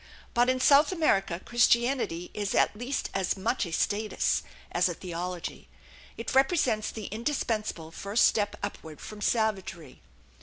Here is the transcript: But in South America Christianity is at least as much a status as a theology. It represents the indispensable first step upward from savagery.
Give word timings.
But 0.33 0.49
in 0.49 0.59
South 0.59 0.91
America 0.91 1.39
Christianity 1.41 2.31
is 2.33 2.55
at 2.55 2.75
least 2.75 3.11
as 3.13 3.37
much 3.37 3.67
a 3.67 3.71
status 3.71 4.41
as 4.71 4.89
a 4.89 4.95
theology. 4.95 5.67
It 6.17 6.33
represents 6.33 6.89
the 6.89 7.05
indispensable 7.05 7.91
first 7.91 8.25
step 8.25 8.55
upward 8.63 8.99
from 8.99 9.21
savagery. 9.21 10.01